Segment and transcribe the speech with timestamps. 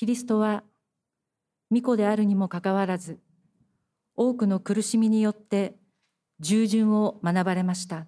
[0.00, 0.62] キリストは
[1.70, 3.18] 御子であるにもかかわらず
[4.16, 5.74] 多くの苦しみによって
[6.38, 8.06] 従順を学ばれました。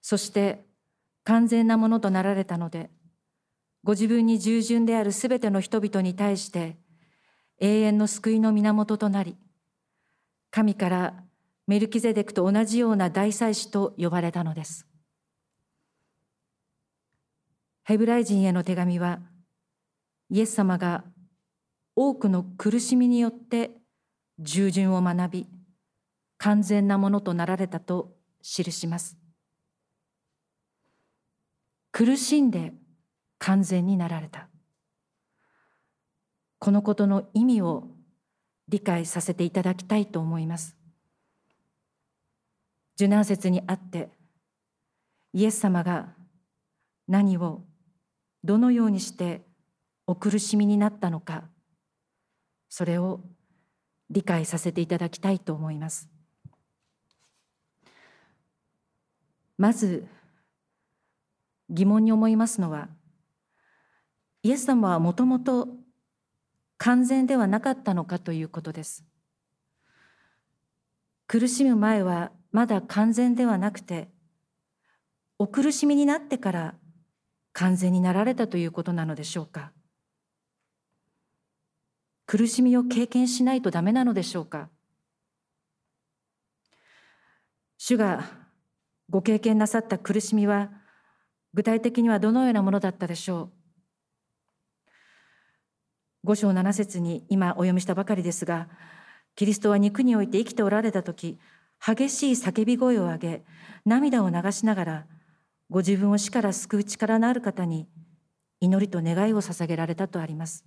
[0.00, 0.64] そして
[1.24, 2.88] 完全なものとなられたので
[3.84, 6.78] ご自分に従順であるすべての人々に対して
[7.58, 9.36] 永遠の救いの源となり
[10.50, 11.14] 神から
[11.66, 14.86] メルキゼデクと同じような大祭司と呼ばれたのです。
[17.82, 19.20] ヘブライ人への手紙は
[20.30, 21.04] イエス様が
[21.96, 23.72] 多くの苦しみによって
[24.38, 25.46] 従順を学び
[26.38, 29.18] 完全なものとなられたと記します。
[31.92, 32.72] 苦しんで
[33.38, 34.48] 完全になられた。
[36.58, 37.88] このことの意味を
[38.68, 40.76] 理解させていただきたいと思います。
[42.94, 44.10] 受難節にあって
[45.32, 46.14] イエス様が
[47.08, 47.64] 何を
[48.44, 49.49] どのようにして
[50.10, 51.44] お苦しみになったのか
[52.68, 53.20] それを
[54.10, 56.10] 理解させていただきたいと思います。
[59.56, 60.04] まず
[61.68, 62.88] 疑問に思いますのは
[64.42, 65.68] イエス様はもともと
[66.76, 69.04] 完全ではなかったのかということです。
[71.28, 74.08] 苦しむ前はまだ完全ではなくて
[75.38, 76.74] お苦しみになってから
[77.52, 79.70] 完全になられたということなのでしょうか。
[82.30, 84.68] 苦しみを経験しないとダメなのでしょうか？
[87.76, 88.22] 主が
[89.08, 90.70] ご経験なさった苦しみは
[91.54, 93.50] 具体的にはどのようなものだったでしょう？
[96.22, 98.68] 五章七節に今お読みしたばかりですが
[99.34, 101.36] キリストは肉において生きておられた時
[101.84, 103.44] 激しい叫び声を上げ
[103.84, 105.06] 涙を流しながら
[105.68, 107.88] ご自分を死から救う力のある方に
[108.60, 110.64] 祈りと願いを捧げられたとあります。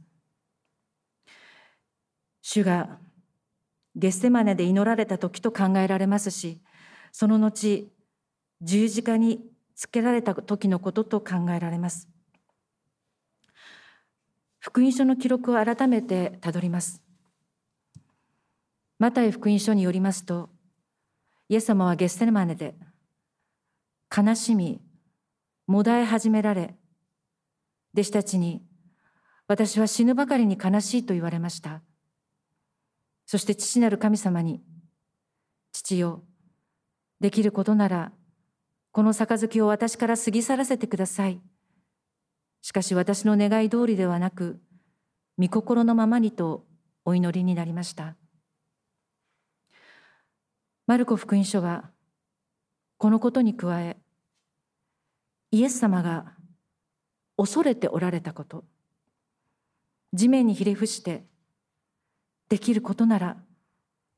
[2.53, 2.99] 主が
[3.95, 6.61] ゲッセマネで祈られた時と考えられますし
[7.11, 7.91] その後
[8.61, 9.43] 十字架に
[9.75, 12.07] つけられた時のことと考えられます。
[14.59, 17.01] 福音書の記録を改めてたどります。
[18.99, 20.49] マタイ福音書によりますと
[21.49, 22.75] イエス様はゲッセマネで
[24.15, 24.79] 悲しみ
[25.65, 26.75] もだえ始められ
[27.95, 28.61] 弟子たちに
[29.47, 31.81] 私は死ぬばかりに悲しいと言われました。
[33.25, 34.61] そして父なる神様に、
[35.71, 36.23] 父よ、
[37.19, 38.11] できることなら、
[38.91, 41.41] この杯を私から過ぎ去らせてください。
[42.61, 44.61] しかし私の願い通りではなく、
[45.37, 46.65] 御心のままにと
[47.05, 48.15] お祈りになりました。
[50.85, 51.91] マルコ福音書は、
[52.97, 53.97] このことに加え、
[55.51, 56.33] イエス様が
[57.37, 58.63] 恐れておられたこと、
[60.13, 61.25] 地面にひれ伏して
[62.53, 63.37] できることなら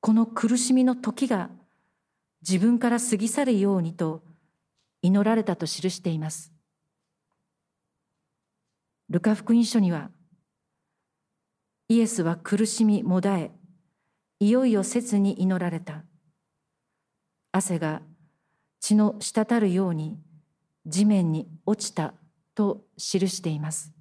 [0.01, 1.49] この苦しみの時が
[2.45, 4.23] 自分から過ぎ去るようにと
[5.01, 6.51] 祈られたと記しています。
[9.09, 10.09] ルカ福音書には
[11.87, 13.51] イエスは苦しみもだえ
[14.41, 16.03] いよいよ切に祈られた
[17.53, 18.01] 汗が
[18.81, 20.19] 血の滴るように
[20.85, 22.13] 地面に落ちた
[22.53, 23.93] と記しています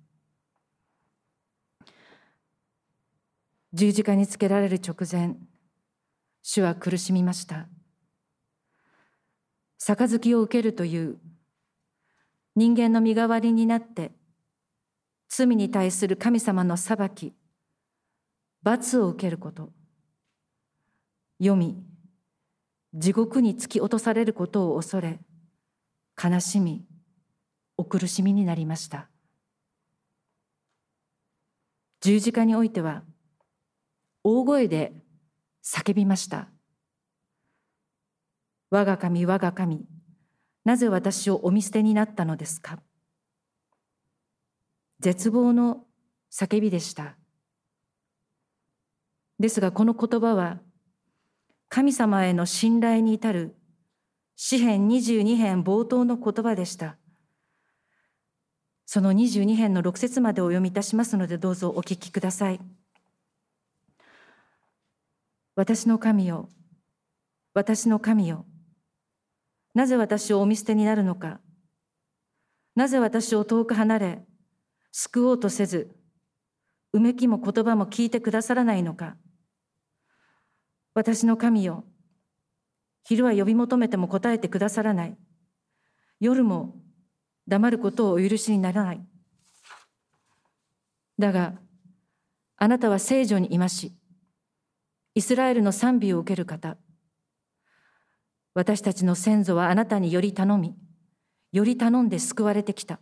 [3.77, 5.35] 十字架につけられる直前
[6.43, 7.67] 主は苦しみました。
[9.81, 11.19] 杯を受けるという
[12.55, 14.13] 人間の身代わりになって
[15.29, 17.33] 罪に対する神様の裁き
[18.63, 19.73] 罰を受けること。
[21.39, 21.83] 読み
[22.95, 25.19] 地獄に突き落とされることを恐れ
[26.23, 26.84] 悲しみ
[27.77, 29.09] お苦しみになりました。
[32.01, 33.03] 十字架においては
[34.25, 34.95] 大声で
[35.62, 36.49] 叫びました。
[38.71, 39.85] 我が神、我が神、
[40.65, 42.81] なぜ私をお見捨てになったのですか？
[44.99, 45.84] 絶望の
[46.33, 47.16] 叫びでした。
[49.39, 50.59] ですがこの言葉は
[51.69, 53.54] 神様への信頼に至る
[54.37, 56.97] 詩編22編冒頭の言葉でした。
[58.87, 62.60] その22編の6節までお読みいたしますのでどうぞお聞きください。
[65.56, 66.48] 私の神よ、
[67.54, 68.45] 私の神よ、
[69.72, 71.41] なぜ私をお見捨てになるのか、
[72.74, 74.24] なぜ私を遠く離れ、
[74.91, 75.95] 救おうとせず、
[76.92, 79.16] うめきも言葉も聞いてくださらないのか。
[80.92, 81.84] 私の神よ、
[83.04, 85.16] 昼は呼び求めても答えてくださらない。
[86.18, 86.74] 夜も
[87.47, 89.07] 黙ることをお許しにならない。
[91.16, 91.54] だが、
[92.57, 93.92] あなたは聖女にいまし、
[95.16, 96.77] イスラエルの賛美を受ける方、
[98.53, 100.75] 私たちの先祖はあなたにより頼み、
[101.53, 102.99] より頼んで救われてきた。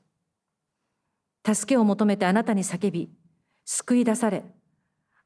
[1.46, 3.10] 助けを求めてあなたに叫び、
[3.64, 4.44] 救い出され、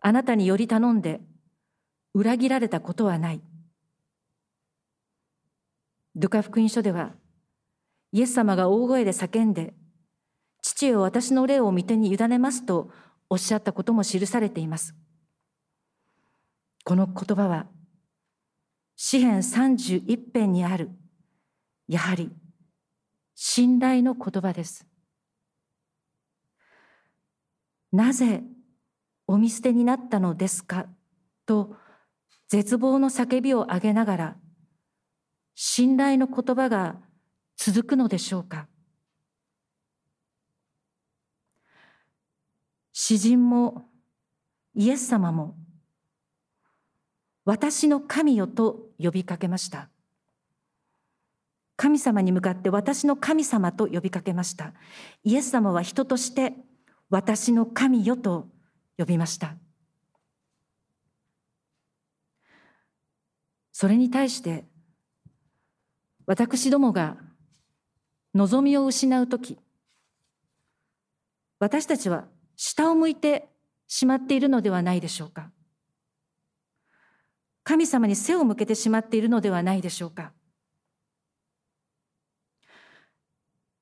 [0.00, 1.20] あなたにより頼んで、
[2.14, 3.40] 裏切られたことはない。
[6.14, 7.14] ルカ福音書では、
[8.12, 9.74] イエス様が大声で叫んで、
[10.62, 12.90] 父よ私の霊を御手に委ねますと
[13.28, 14.94] おっしゃったことも記されています。
[16.88, 17.66] この言葉は、
[18.94, 20.92] 詩編31編にある、
[21.88, 22.30] やはり
[23.34, 24.86] 信頼の言葉です。
[27.90, 28.44] なぜ
[29.26, 30.86] お見捨てになったのですか？
[31.44, 31.74] と
[32.46, 34.36] 絶望の叫びを上げながら
[35.56, 37.00] 信頼の言葉が
[37.56, 38.68] 続くのでしょうか？
[42.92, 43.88] 詩人も
[44.76, 45.56] イエス様も
[47.46, 49.88] 私の神よと呼びかけました。
[51.76, 54.72] 神様に向かって私の神様と呼びかけました。
[55.22, 56.54] イエス様は人として
[57.08, 58.48] 私の神よと
[58.98, 59.54] 呼びました。
[63.70, 64.64] それに対して
[66.26, 67.16] 私どもが
[68.34, 69.58] 望みを失う時
[71.60, 72.24] 私たちは
[72.56, 73.48] 下を向いて
[73.86, 75.52] しまっているのではないでしょうか。
[77.68, 80.32] 神様に背を向けてしまっているのではないでしょうか。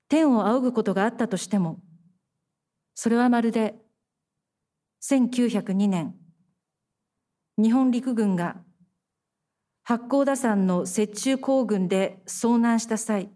[0.08, 1.80] 天を仰ぐことがあったとしても
[2.94, 3.74] それはまるで
[5.02, 6.14] 1902年
[7.58, 8.56] 日本陸軍が
[9.82, 13.28] 八甲田山の雪中行軍で遭難した際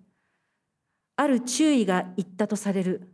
[1.17, 3.12] ある注意が言ったとされる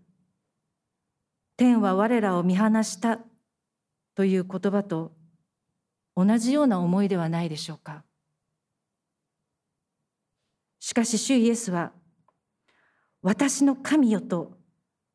[1.56, 3.18] 天は我らを見放した
[4.14, 5.12] という言葉と
[6.16, 8.04] 同じような思いではないでしょうか。
[10.78, 11.92] しかし主イエスは
[13.22, 14.52] 私の神よと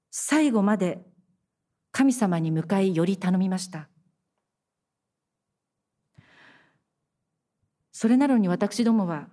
[0.10, 1.00] 最後まで
[1.92, 3.88] 神様に向かいより頼みました。
[7.92, 9.28] それなのに私どもは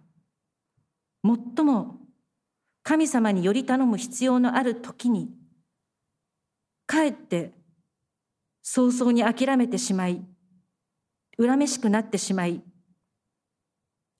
[1.24, 2.00] 最も
[2.82, 5.30] 神様により頼む必要のある時に
[6.86, 7.52] かえって
[8.62, 10.24] 早々に諦めてしまい
[11.38, 12.62] 恨めしくなってしまい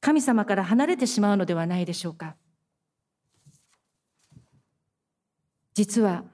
[0.01, 2.37] 神様から離れてしまうのではないでしょうか。
[5.75, 6.25] 実は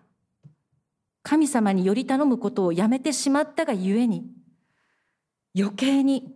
[1.23, 4.27] 神様により頼むことをやめてしまったがゆえに
[5.59, 6.35] 余計に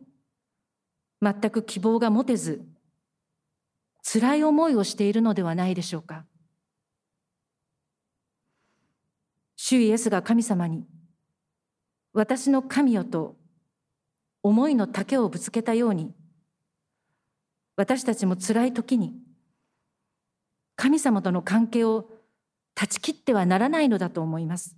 [1.21, 2.65] 全く希望が持てず
[4.03, 6.25] 辛い思いをしているのではないでしょうか。
[9.57, 10.87] 主イエスが神様に
[12.13, 13.37] 私の神よと
[14.49, 16.15] 思いの丈をぶつけたように
[17.75, 19.15] 私たちも辛い時に
[20.77, 22.09] 神様との関係を
[22.77, 24.77] 断ち切ってはならないのだと思います。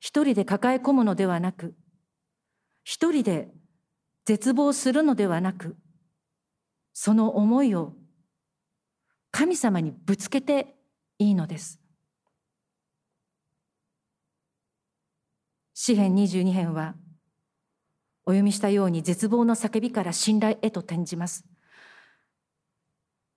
[0.00, 1.74] 一人で抱え込むのではなく、
[2.84, 3.50] 一人で
[4.24, 5.76] 絶望するのではなく、
[6.94, 7.92] その思いを
[9.30, 10.74] 神様にぶつけて
[11.18, 11.83] いいのです。
[15.86, 16.94] 詩編22編は、
[18.24, 21.44] お読みしたように絶望の叫びから信頼へと転じます。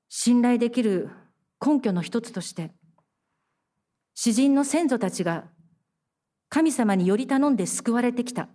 [0.07, 1.09] 信頼できる
[1.59, 2.71] 根拠の一つとして
[4.15, 5.43] 詩人の先祖たちが
[6.47, 8.47] 神様により頼んで救われてきた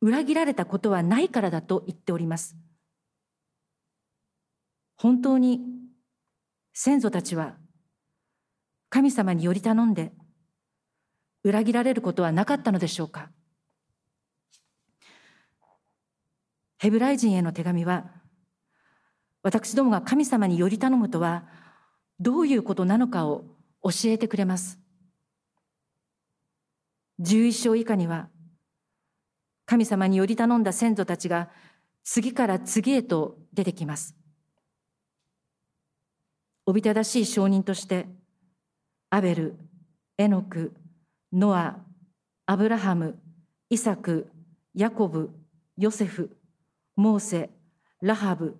[0.00, 2.54] 裏切られたことはないからだと言っております
[4.96, 5.62] 本当に
[6.74, 7.56] 先祖たちは
[8.88, 10.12] 神様により頼んで
[11.46, 13.30] 裏切られることはなかったのでしょうか？
[16.78, 18.10] ヘブライ人への手紙は
[19.44, 21.44] 私どもが神様により頼むとは
[22.18, 23.44] どういうことなのかを
[23.84, 24.80] 教えてくれます。
[27.20, 28.28] 11章以下には
[29.66, 31.48] 神様により頼んだ先祖たちが
[32.02, 34.16] 次から次へと出てきます。
[36.66, 38.08] おびただしい証人として
[39.10, 39.56] アベル、
[40.18, 40.74] エノク、
[41.32, 41.78] ノア、
[42.46, 43.18] アブラハム、
[43.68, 44.30] イサク、
[44.74, 45.30] ヤコブ、
[45.76, 46.36] ヨセフ、
[46.94, 47.50] モーセ、
[48.00, 48.56] ラハブ、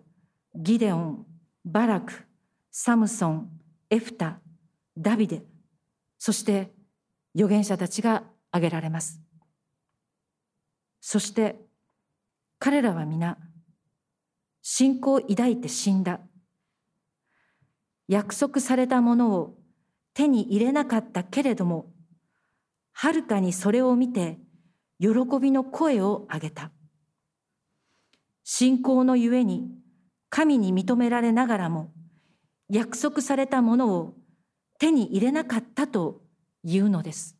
[0.55, 1.27] ギデオン、
[1.65, 2.13] バラク、
[2.71, 3.51] サムソン、
[3.91, 4.41] エフタ、
[4.97, 5.43] ダビデ、
[6.19, 6.73] そして
[7.35, 9.21] 預言者たちが挙げられます。
[11.01, 11.57] そして
[12.59, 13.39] 彼らは皆、
[14.63, 16.21] 信仰を抱いて死んだ。
[18.09, 19.59] 約束されたものを
[20.15, 21.93] 手に入れなかったけれども、
[22.99, 24.39] はるかにそれを見て
[24.99, 26.71] 喜びの声を上げた。
[28.43, 29.69] 信仰のゆえに
[30.31, 31.93] 神に認められながらも
[32.71, 34.15] 約束されたものを
[34.79, 36.23] 手に入れなかったと
[36.63, 37.37] いうのです。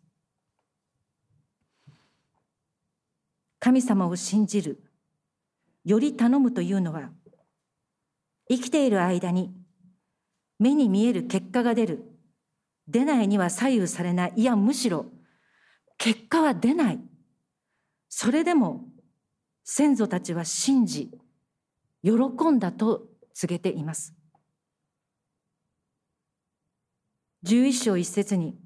[3.59, 4.83] 神様を信じる、
[5.87, 7.09] より頼むというのは、
[8.51, 9.55] 生きている間に
[10.59, 12.05] 目に見える結果が出る、
[12.89, 15.07] 出ないには左右されない、いやむしろ
[15.99, 17.01] 結果は出ない。
[18.09, 18.85] それでも
[19.65, 21.11] 先祖たちは信じ、
[22.03, 22.13] 喜
[22.51, 24.15] んだと告げています。
[27.43, 28.57] 十一章一節に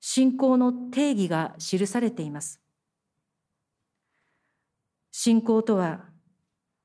[0.00, 2.60] 信仰の定義が記されています。
[5.10, 6.04] 信仰とは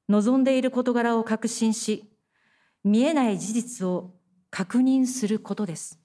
[0.09, 2.11] 望んでいる事柄を確信し、
[2.83, 4.13] 見えない事実を
[4.49, 6.02] 確認することです。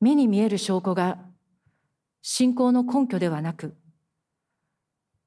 [0.00, 1.18] 目に見える証拠が
[2.22, 3.76] 信仰の根拠ではなく、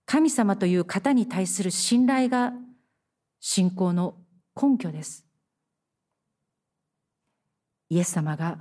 [0.05, 2.53] 神様という方に対する信頼が
[3.39, 4.15] 信仰の
[4.61, 5.25] 根拠です。
[7.89, 8.59] イエス様が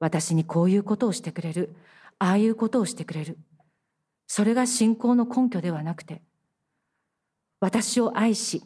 [0.00, 1.76] 私にこういうことをしてくれる、
[2.18, 3.38] ああいうことをしてくれる。
[4.26, 6.22] それが信仰の根拠ではなくて、
[7.60, 8.62] 私を愛し、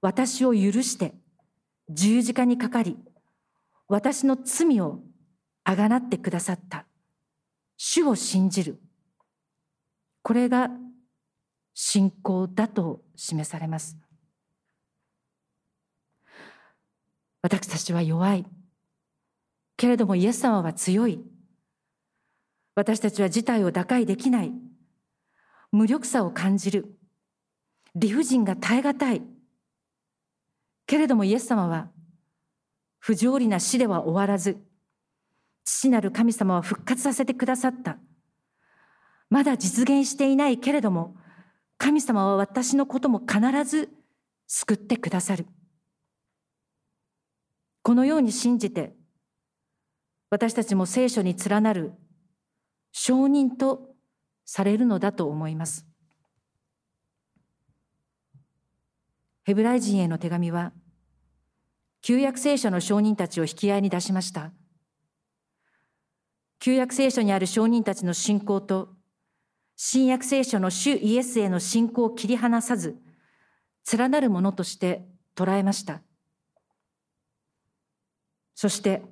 [0.00, 1.14] 私を許して、
[1.90, 2.96] 十字架にかかり、
[3.88, 5.00] 私の罪を
[5.68, 6.86] あがなってくださった。
[7.76, 8.80] 主を信じる。
[10.22, 10.70] これが
[11.74, 13.98] 信仰だと示されます。
[17.42, 18.46] 私たちは弱い。
[19.76, 21.20] けれどもイエス様は強い。
[22.74, 24.52] 私たちは事態を打開できない。
[25.70, 26.96] 無力さを感じる。
[27.94, 29.22] 理不尽が耐え難い。
[30.86, 31.90] けれどもイエス様は
[32.98, 34.66] 不条理な死では終わらず、
[35.70, 37.98] 父なる神様は復活させてくださった。
[39.28, 41.14] まだ実現していないけれども、
[41.76, 43.90] 神様は私のことも必ず
[44.46, 45.46] 救ってくださる。
[47.82, 48.96] このように信じて、
[50.30, 51.92] 私たちも聖書に連なる
[52.92, 53.90] 証人と
[54.46, 55.86] されるのだと思います。
[59.44, 60.72] ヘブライ人への手紙は、
[62.00, 64.50] 旧約聖書の証人たちを引き合いに出しました。
[66.60, 68.96] 旧約聖書にある証人たちの信仰と、
[69.76, 72.96] 新約聖書の主イエスへの信仰を切り離さず、
[73.96, 76.02] 連なるものとして捉えました。
[78.54, 79.02] そして、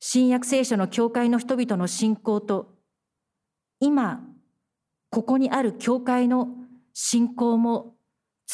[0.00, 2.74] 新約聖書の教会の人々の信仰と、
[3.78, 4.20] 今、
[5.10, 6.48] ここにある教会の
[6.92, 7.94] 信仰も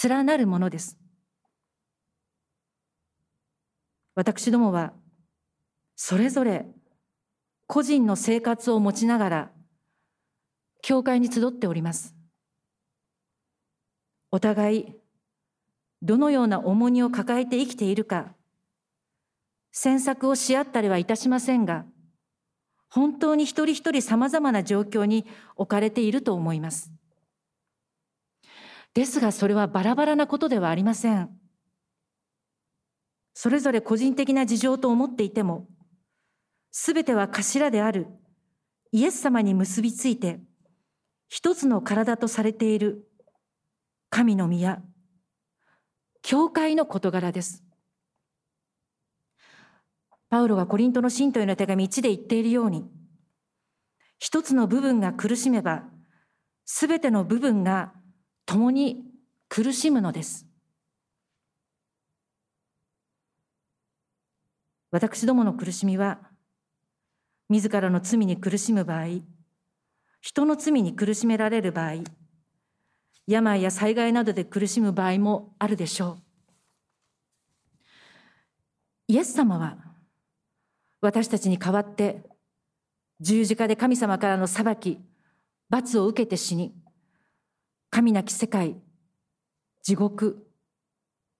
[0.05, 0.99] 連なるものです。
[4.15, 4.93] 私どもは、
[5.95, 6.67] それぞれ
[7.67, 9.51] 個人の生活を持ちながら、
[10.83, 12.15] 教会に集っております。
[14.31, 14.95] お互い、
[16.03, 18.35] どのような重荷を抱えて生きているか、
[19.73, 21.85] 詮索をし合ったりはいたしませんが、
[22.89, 26.93] 本当に一人一人様々な状況に置かれていると思います。
[28.95, 31.31] ですがそれはバラバラなことではありません。
[33.35, 35.67] それぞれ個人的な事情と思っていても、
[36.79, 38.07] すべては頭である
[38.93, 40.41] イエス様に結びついて、
[41.31, 43.09] 一つの体とされている
[44.11, 44.83] 神の宮、
[46.21, 47.65] 教会の事柄です。
[50.29, 52.85] パウロがコリントの信徒への手紙1で言っているように、
[54.19, 55.85] 一つの部分が苦しめば、
[56.67, 57.95] すべての部分が
[58.45, 59.03] 共に
[59.49, 60.47] 苦しむのです。
[64.91, 66.36] 私どもの苦しみは、
[67.49, 69.21] 自らの罪に苦しむ場合、
[70.21, 72.03] 人の罪に苦しめられる場合、
[73.27, 76.23] 病や災害などで苦しむ場合もあるでしょう。
[79.09, 79.79] イエス様は
[81.01, 82.25] 私たちに代わって
[83.21, 84.99] 十字架で神様からの裁き、
[85.69, 86.75] 罰を受けて死に、
[87.91, 88.77] 神なき世界、
[89.83, 90.47] 地獄、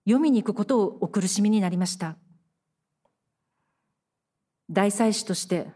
[0.05, 2.17] 読みに行くことをお苦しみになりました。
[4.71, 5.69] 大祭司として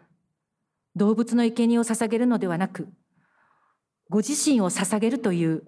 [0.96, 2.88] 動物の生贄を捧げるのではなく、
[4.08, 5.62] ご自身を捧げるという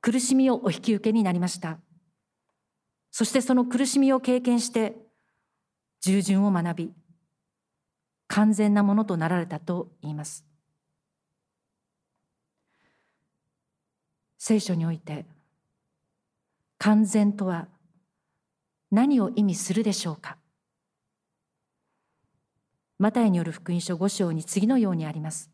[0.00, 1.78] 苦しみをお引き受けになりました。
[3.10, 4.96] そしてその苦しみを経験して、
[6.00, 6.92] 従順を学び、
[8.26, 10.44] 完全なものとなられたと言います。
[14.38, 15.26] 聖書において、
[16.78, 17.68] 完全とは
[18.90, 20.36] 何を意味するでしょうか？
[22.98, 25.50] マタイによる福音書5章に次のようにあります。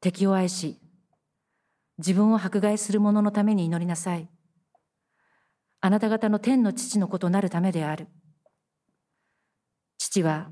[0.00, 0.78] 敵を愛し、
[1.98, 4.28] 自分を迫害する者のために祈りなさい。
[5.80, 8.08] あなた方の天の父の子となるためである。
[9.98, 10.50] 父は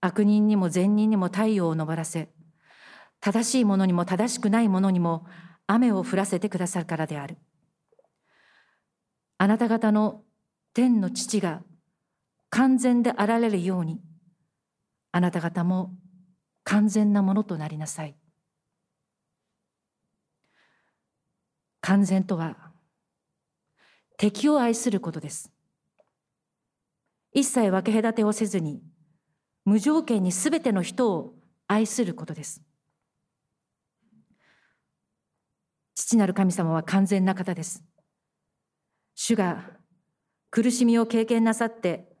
[0.00, 2.28] 悪人にも善人にも太陽を昇らせ、
[3.20, 5.26] 正しいものにも正しくないものにも
[5.66, 7.38] 雨を降らせてくださるからである。
[9.38, 10.22] あなた方の
[10.74, 11.62] 天の父が
[12.50, 14.00] 完全であられるように、
[15.12, 15.94] あなた方も
[16.64, 18.16] 完全なものとなりなさい。
[21.80, 22.56] 完全とは
[24.16, 25.52] 敵を愛することです。
[27.32, 28.82] 一切分け隔てをせずに
[29.64, 31.34] 無条件にすべての人を
[31.68, 32.62] 愛することです。
[35.94, 37.84] 父なる神様は完全な方です。
[39.14, 39.70] 主が
[40.50, 42.15] 苦しみを経験なさって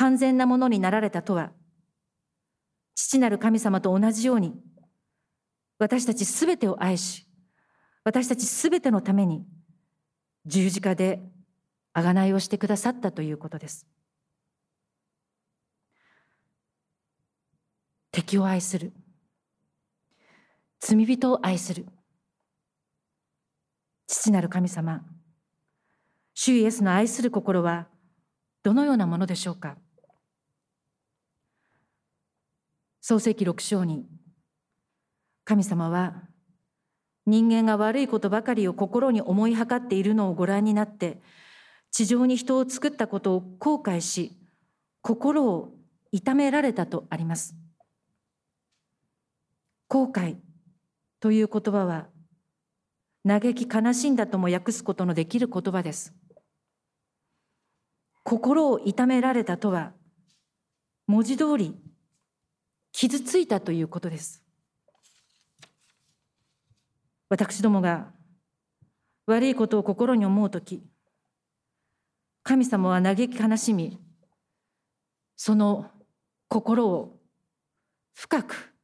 [0.00, 1.52] 完全なものになられたとは、
[2.94, 4.54] 父なる神様と同じように、
[5.78, 7.28] 私たちすべてを愛し、
[8.02, 9.44] 私たちすべてのために
[10.46, 11.20] 十字架で
[11.92, 13.86] 贖いをしてくださったということです。
[18.10, 18.94] 敵を愛する。
[20.78, 21.84] 罪人を愛する。
[24.06, 25.04] 父なる神様、
[26.32, 27.86] 主イエスの愛する心は
[28.62, 29.76] どのようなものでしょうか？
[33.10, 34.06] 創世記6章に
[35.44, 36.28] 神様は
[37.26, 41.20] 人間が悪いことばかりを心に思いはかっているのをご覧になって
[41.90, 44.38] 地上に人を作ったことを後悔し
[45.02, 45.74] 心を
[46.12, 47.56] 痛められたとあります。
[49.88, 50.36] 後悔
[51.18, 52.06] という言葉は
[53.26, 56.14] 嘆き悲しんだとも訳すことのできる言葉です。
[58.22, 59.94] 心を痛められたとは
[61.08, 61.74] 文字通り
[63.00, 64.42] 傷ついたということです。
[67.30, 68.12] 私どもが
[69.24, 70.82] 悪いことを心に思うとき
[72.42, 73.98] 神様は嘆き悲しみ
[75.34, 75.90] その
[76.48, 77.16] 心を
[78.12, 78.74] 深く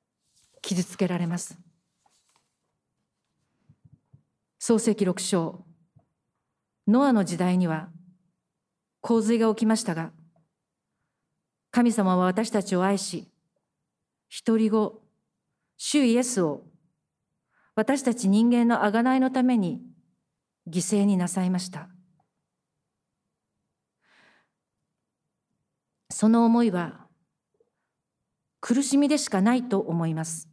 [0.63, 1.59] 傷つけられます。
[4.59, 5.63] 創世記6章
[6.89, 7.91] ノアの時代には
[9.03, 10.11] 洪水が起きましたが、
[11.71, 13.29] 神様は私たちを愛し、
[14.29, 15.03] 一人子、
[15.77, 16.65] 主イエスを。
[17.75, 19.81] 私たち人間の贖いのために。
[20.69, 21.89] 犠牲になさいました。
[26.11, 27.07] その思いは。
[28.61, 30.49] 苦しみでしかないと思います。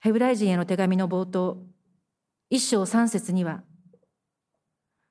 [0.00, 1.64] ヘブライ人への手紙の冒頭、
[2.50, 3.64] 一章三節には、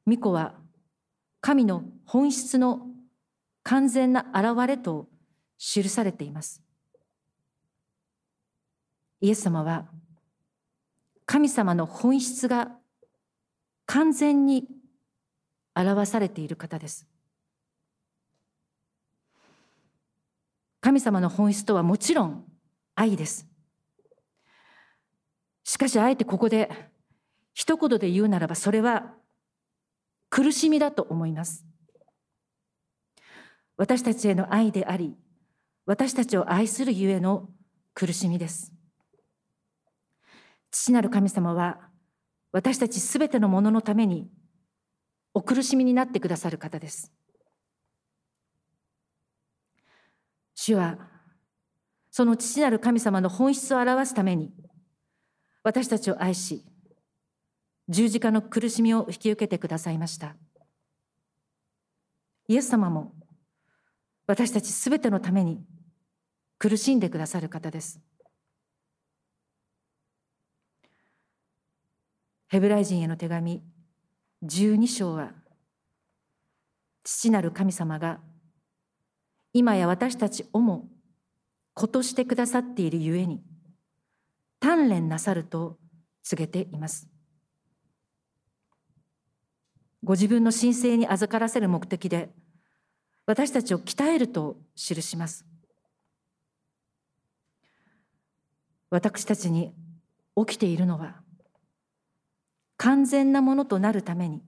[0.05, 0.53] 巫女は
[1.41, 2.87] 神の本質の
[3.63, 5.07] 完全な現れと
[5.65, 6.61] 記されています。
[9.21, 9.85] イエス様は
[11.25, 12.71] 神様の本質が
[13.85, 14.67] 完全に
[15.73, 17.07] 表されている方です。
[20.81, 22.43] 神様の本質とはもちろん
[22.95, 23.47] 愛です。
[25.63, 26.69] しかしあえてここで
[27.53, 29.13] 一言で言うならばそれは
[30.29, 31.65] 苦しみだと思います。
[33.77, 35.15] 私たちへの愛であり、
[35.85, 37.49] 私たちを愛するゆえの
[37.93, 38.73] 苦しみです。
[40.71, 41.89] 父なる神様は
[42.51, 44.29] 私たちすべてのもののために
[45.33, 47.11] お苦しみになってくださる方です。
[50.55, 50.97] 主は
[52.11, 54.53] その父なる神様の本質を表すために
[55.63, 56.63] 私たちを愛し
[57.89, 60.35] 十字架の苦しみを引き受けてくださいました
[62.47, 63.13] イエス様も
[64.25, 65.61] 私たちすべてのために
[66.57, 67.99] 苦しんでくださる方です。
[72.47, 73.63] ヘブライ人への手紙
[74.43, 75.31] 12章は
[77.03, 78.19] 父なる神様が
[79.53, 80.87] 今や私たちをも
[81.73, 83.41] 子としてくださっているゆえに
[84.61, 85.77] 鍛錬なさると
[86.23, 87.09] 告げています。
[90.03, 92.29] ご自分の神聖に預からせる目的で
[93.25, 95.45] 私たちを鍛えると記します
[98.89, 99.73] 私たちに
[100.35, 101.15] 起きているのは
[102.77, 104.41] 完全なものとなるために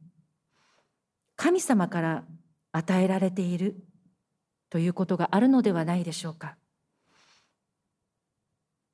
[1.35, 2.23] 神様から
[2.71, 3.75] 与えられている
[4.69, 6.57] ということがあるのではないでしょうか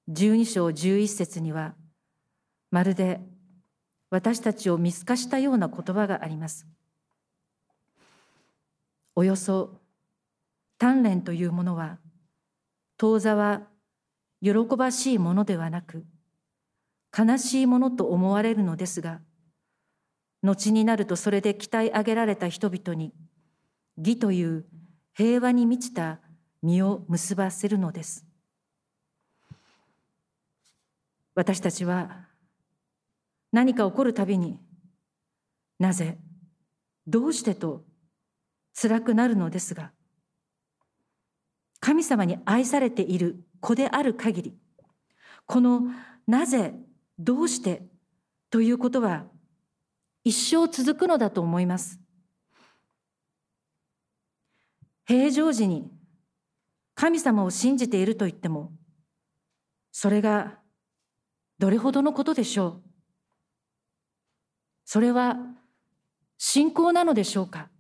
[0.10, 1.74] 12章11節には
[2.70, 3.20] まるで
[4.10, 6.68] 私たちを見透かしたような言葉があります。
[9.16, 9.82] およそ
[10.80, 11.98] 鍛錬というものは
[12.98, 13.64] 当座は
[14.42, 16.06] 喜ばしいものではなく
[17.18, 19.20] 悲しいものと思われるのですが
[20.44, 23.14] 後になるとそれで鍛え上げられた人々に
[23.98, 24.66] 義という
[25.14, 26.20] 平和に満ちた
[26.64, 28.26] 実を結ばせるのです。
[31.36, 32.28] 私たちは
[33.52, 34.60] 何か起こるたびに
[35.80, 36.18] なぜ
[37.08, 37.84] どうしてと
[38.82, 39.92] 辛くなるのですが
[41.80, 44.58] 神様に愛されている子である限り
[45.46, 45.82] この
[46.28, 46.74] なぜ
[47.20, 47.84] どうして
[48.50, 49.26] ということは
[50.24, 52.00] 一生続くのだと思います。
[55.06, 55.92] 平常時に
[56.96, 58.72] 神様を信じていると言っても
[59.92, 60.60] それが
[61.60, 62.82] どれほどのことでしょう。
[64.86, 65.38] それは
[66.38, 67.71] 信仰なのでしょうか。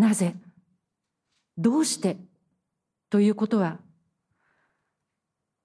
[0.00, 0.34] なぜ？
[1.58, 2.16] どうして？
[3.10, 3.78] ということは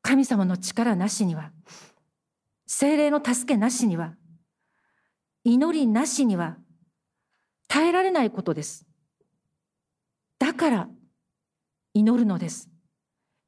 [0.01, 1.51] 神様の力なしには
[2.67, 4.15] 精霊の助けなしには
[5.45, 6.57] 祈りなしには
[7.69, 8.85] 耐えられないことです。
[10.37, 10.89] だから
[11.93, 12.69] 祈るのです。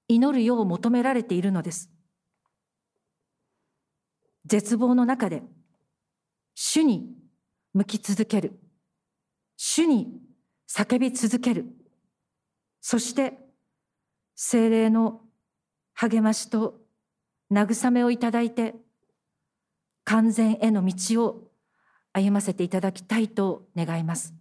[0.08, 1.90] 祈るよう求められているのです。
[4.46, 5.44] 絶望の中で
[6.56, 7.10] 主に
[7.74, 8.58] 向き続ける。
[9.58, 10.08] 主に
[10.68, 11.66] 叫び続ける
[12.82, 13.38] そして
[14.36, 15.22] 精霊の
[15.94, 16.76] 励ましと
[17.52, 18.76] 慰めをいただいて
[20.04, 21.48] 完全への道を
[22.14, 24.37] 歩ませていただきたいと願います。